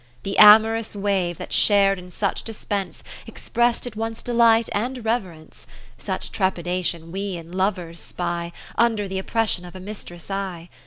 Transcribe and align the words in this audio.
20 0.23 0.31
The 0.31 0.37
amorous 0.39 0.95
wave 0.95 1.37
that 1.37 1.53
shar'd 1.53 1.99
in 1.99 2.09
such 2.09 2.41
dispense 2.41 3.03
Exprest 3.27 3.85
at 3.85 3.95
once 3.95 4.23
delight 4.23 4.67
and 4.71 5.05
rever 5.05 5.31
ence. 5.31 5.67
Such 5.99 6.31
trepidation 6.31 7.11
we 7.11 7.37
in 7.37 7.51
lovers 7.51 7.99
spy 7.99 8.51
Under 8.79 9.07
th' 9.07 9.19
oppression 9.19 9.63
of 9.63 9.75
a 9.75 9.79
mistress' 9.79 10.31
eye. 10.31 10.69